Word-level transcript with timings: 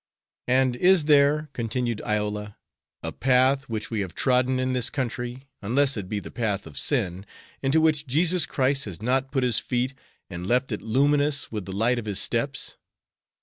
"And 0.47 0.75
is 0.75 1.05
there," 1.05 1.51
continued 1.53 2.01
Iola, 2.01 2.57
"a 3.03 3.11
path 3.11 3.69
which 3.69 3.91
we 3.91 3.99
have 3.99 4.15
trodden 4.15 4.59
in 4.59 4.73
this 4.73 4.89
country, 4.89 5.43
unless 5.61 5.95
it 5.95 6.09
be 6.09 6.19
the 6.19 6.31
path 6.31 6.65
of 6.65 6.75
sin, 6.79 7.23
into 7.61 7.79
which 7.79 8.07
Jesus 8.07 8.47
Christ 8.47 8.85
has 8.85 8.99
not 8.99 9.31
put 9.31 9.43
His 9.43 9.59
feet 9.59 9.93
and 10.27 10.47
left 10.47 10.71
it 10.71 10.81
luminous 10.81 11.51
with 11.51 11.65
the 11.65 11.71
light 11.71 11.99
of 11.99 12.05
His 12.05 12.17
steps? 12.17 12.77